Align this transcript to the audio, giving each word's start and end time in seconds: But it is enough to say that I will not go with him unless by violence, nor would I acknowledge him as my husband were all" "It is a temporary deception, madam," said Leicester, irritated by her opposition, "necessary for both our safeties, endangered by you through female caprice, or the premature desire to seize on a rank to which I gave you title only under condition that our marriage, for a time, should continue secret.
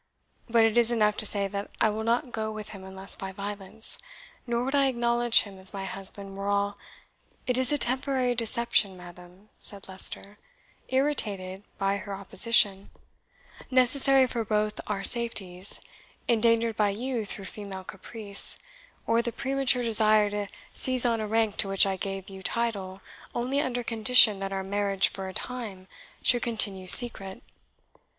But 0.49 0.65
it 0.65 0.79
is 0.79 0.89
enough 0.89 1.15
to 1.17 1.27
say 1.27 1.47
that 1.49 1.69
I 1.79 1.89
will 1.91 2.03
not 2.03 2.31
go 2.31 2.51
with 2.51 2.69
him 2.69 2.83
unless 2.83 3.15
by 3.15 3.31
violence, 3.31 3.99
nor 4.47 4.63
would 4.63 4.73
I 4.73 4.87
acknowledge 4.87 5.43
him 5.43 5.59
as 5.59 5.75
my 5.75 5.85
husband 5.85 6.35
were 6.35 6.47
all" 6.47 6.79
"It 7.45 7.55
is 7.55 7.71
a 7.71 7.77
temporary 7.77 8.33
deception, 8.33 8.97
madam," 8.97 9.49
said 9.59 9.87
Leicester, 9.87 10.39
irritated 10.87 11.61
by 11.77 11.97
her 11.97 12.15
opposition, 12.15 12.89
"necessary 13.69 14.25
for 14.25 14.43
both 14.43 14.79
our 14.87 15.03
safeties, 15.03 15.79
endangered 16.27 16.75
by 16.75 16.89
you 16.89 17.23
through 17.23 17.45
female 17.45 17.83
caprice, 17.83 18.57
or 19.05 19.21
the 19.21 19.31
premature 19.31 19.83
desire 19.83 20.31
to 20.31 20.47
seize 20.73 21.05
on 21.05 21.21
a 21.21 21.27
rank 21.27 21.57
to 21.57 21.67
which 21.69 21.85
I 21.85 21.95
gave 21.95 22.27
you 22.27 22.41
title 22.41 23.01
only 23.35 23.61
under 23.61 23.83
condition 23.83 24.39
that 24.39 24.51
our 24.51 24.63
marriage, 24.63 25.09
for 25.09 25.27
a 25.27 25.33
time, 25.35 25.87
should 26.23 26.41
continue 26.41 26.87
secret. 26.87 27.43